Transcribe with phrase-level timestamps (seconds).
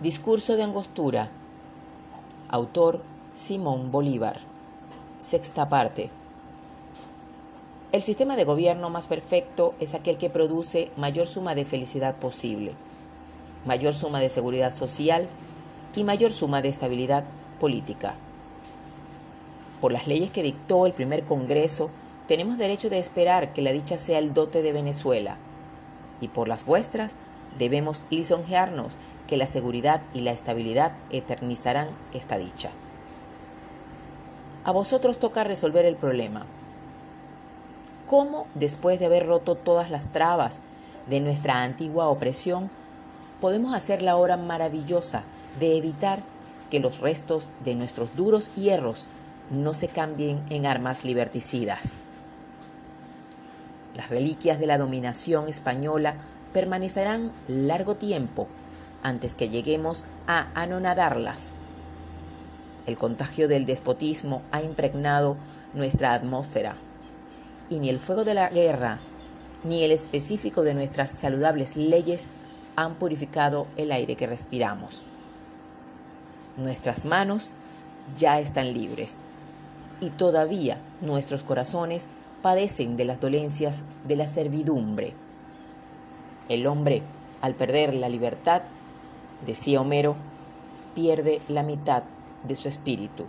[0.00, 1.28] Discurso de Angostura.
[2.48, 3.02] Autor
[3.32, 4.38] Simón Bolívar.
[5.18, 6.08] Sexta parte.
[7.90, 12.74] El sistema de gobierno más perfecto es aquel que produce mayor suma de felicidad posible,
[13.66, 15.26] mayor suma de seguridad social
[15.96, 17.24] y mayor suma de estabilidad
[17.58, 18.14] política.
[19.80, 21.90] Por las leyes que dictó el primer Congreso,
[22.28, 25.38] tenemos derecho de esperar que la dicha sea el dote de Venezuela,
[26.20, 27.16] y por las vuestras,
[27.58, 28.96] debemos lisonjearnos
[29.26, 32.70] que la seguridad y la estabilidad eternizarán esta dicha.
[34.64, 36.46] A vosotros toca resolver el problema.
[38.06, 40.60] ¿Cómo, después de haber roto todas las trabas
[41.06, 42.70] de nuestra antigua opresión,
[43.40, 45.24] podemos hacer la hora maravillosa
[45.60, 46.20] de evitar
[46.70, 49.08] que los restos de nuestros duros hierros
[49.50, 51.96] no se cambien en armas liberticidas?
[53.94, 56.14] Las reliquias de la dominación española
[56.58, 58.48] permanecerán largo tiempo
[59.04, 61.52] antes que lleguemos a anonadarlas.
[62.84, 65.36] El contagio del despotismo ha impregnado
[65.72, 66.74] nuestra atmósfera
[67.70, 68.98] y ni el fuego de la guerra
[69.62, 72.26] ni el específico de nuestras saludables leyes
[72.74, 75.06] han purificado el aire que respiramos.
[76.56, 77.52] Nuestras manos
[78.16, 79.20] ya están libres
[80.00, 82.08] y todavía nuestros corazones
[82.42, 85.14] padecen de las dolencias de la servidumbre.
[86.48, 87.02] El hombre,
[87.42, 88.62] al perder la libertad,
[89.44, 90.16] decía Homero,
[90.94, 92.04] pierde la mitad
[92.42, 93.24] de su espíritu.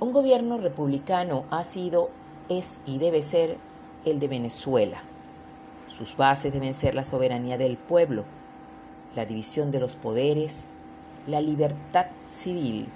[0.00, 2.10] Un gobierno republicano ha sido,
[2.48, 3.58] es y debe ser
[4.04, 5.02] el de Venezuela.
[5.86, 8.24] Sus bases deben ser la soberanía del pueblo,
[9.14, 10.64] la división de los poderes,
[11.26, 12.88] la libertad civil,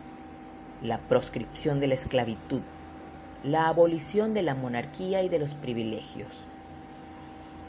[0.82, 2.62] la proscripción de la esclavitud,
[3.46, 6.46] la abolición de la monarquía y de los privilegios.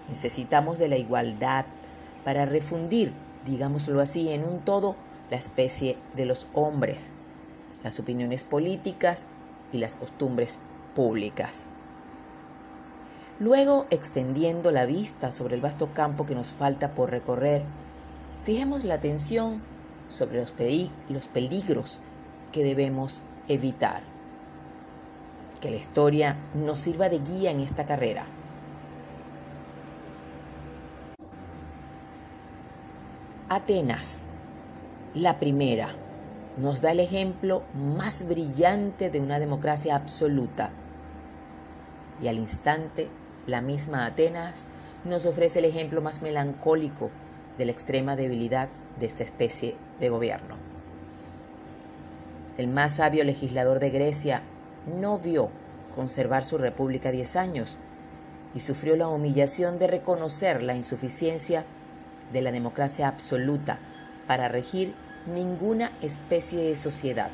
[0.09, 1.65] Necesitamos de la igualdad
[2.23, 3.13] para refundir,
[3.45, 4.95] digámoslo así, en un todo
[5.29, 7.11] la especie de los hombres,
[7.83, 9.25] las opiniones políticas
[9.71, 10.59] y las costumbres
[10.95, 11.67] públicas.
[13.39, 17.63] Luego, extendiendo la vista sobre el vasto campo que nos falta por recorrer,
[18.43, 19.61] fijemos la atención
[20.09, 20.51] sobre los,
[21.27, 21.99] peligros
[22.51, 24.16] que debemos evitar
[25.59, 28.25] que la historia nos sirva de guía en esta carrera.
[33.49, 34.27] Atenas,
[35.13, 35.95] la primera,
[36.57, 40.71] nos da el ejemplo más brillante de una democracia absoluta.
[42.21, 43.09] Y al instante,
[43.45, 44.67] la misma Atenas
[45.05, 47.09] nos ofrece el ejemplo más melancólico
[47.57, 48.69] de la extrema debilidad
[48.99, 50.55] de esta especie de gobierno.
[52.57, 54.41] El más sabio legislador de Grecia
[54.87, 55.49] no vio
[55.95, 57.77] conservar su república diez años
[58.53, 61.65] y sufrió la humillación de reconocer la insuficiencia
[62.31, 63.79] de la democracia absoluta
[64.25, 67.31] para regir ninguna especie de sociedad,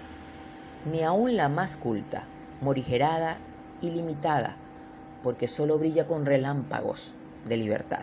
[0.92, 2.26] ni aun la más culta,
[2.62, 3.38] morigerada
[3.82, 4.56] y limitada,
[5.22, 7.14] porque solo brilla con relámpagos
[7.46, 8.02] de libertad.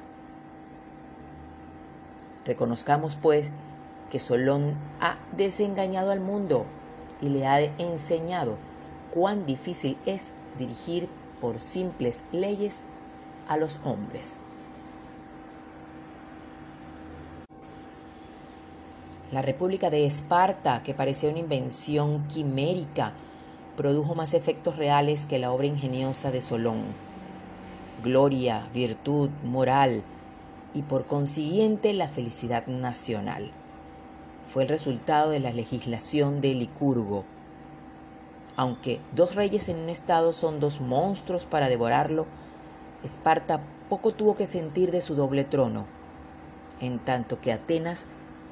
[2.45, 3.53] Reconozcamos, pues,
[4.09, 6.67] que Solón ha desengañado al mundo
[7.21, 8.59] y le ha enseñado
[9.13, 10.29] cuán difícil es
[10.59, 11.09] dirigir
[11.41, 12.83] por simples leyes
[13.49, 14.39] a los hombres.
[19.33, 23.13] La República de Esparta, que parecía una invención quimérica,
[23.77, 26.83] produjo más efectos reales que la obra ingeniosa de Solón.
[28.03, 30.03] Gloria, virtud, moral
[30.75, 33.53] y por consiguiente la felicidad nacional.
[34.49, 37.25] Fue el resultado de la legislación de Licurgo,
[38.57, 42.27] aunque dos reyes en un estado son dos monstruos para devorarlo,
[43.03, 45.87] Esparta poco tuvo que sentir de su doble trono,
[46.81, 48.07] en tanto que Atenas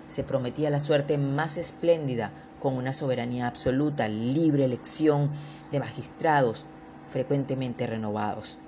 [0.06, 5.30] se prometía la suerte más espléndida con una soberanía absoluta, libre elección
[5.70, 6.64] de magistrados
[7.10, 8.58] frecuentemente renovados,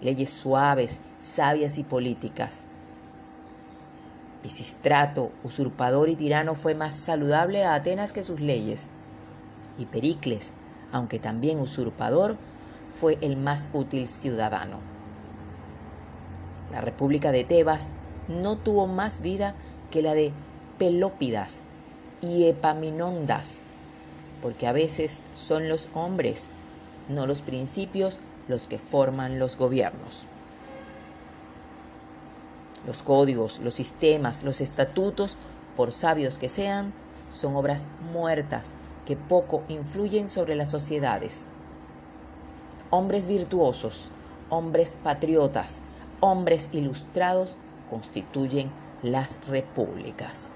[0.00, 2.66] leyes suaves, sabias y políticas.
[4.42, 8.88] Pisistrato, usurpador y tirano, fue más saludable a Atenas que sus leyes
[9.80, 10.52] y Pericles,
[10.92, 12.36] aunque también usurpador,
[12.92, 14.78] fue el más útil ciudadano.
[16.70, 17.94] La República de Tebas
[18.28, 19.54] no tuvo más vida
[19.90, 20.32] que la de
[20.78, 21.62] Pelópidas
[22.20, 23.60] y Epaminondas,
[24.42, 26.48] porque a veces son los hombres,
[27.08, 28.18] no los principios,
[28.48, 30.26] los que forman los gobiernos.
[32.86, 35.38] Los códigos, los sistemas, los estatutos,
[35.76, 36.92] por sabios que sean,
[37.30, 38.74] son obras muertas
[39.10, 41.46] que poco influyen sobre las sociedades.
[42.90, 44.12] Hombres virtuosos,
[44.50, 45.80] hombres patriotas,
[46.20, 47.58] hombres ilustrados
[47.90, 48.70] constituyen
[49.02, 50.52] las repúblicas.